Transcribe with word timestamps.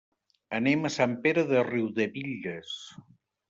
Anem 0.59 0.87
a 0.89 0.91
Sant 0.95 1.13
Pere 1.27 1.45
de 1.53 1.63
Riudebitlles. 1.69 2.77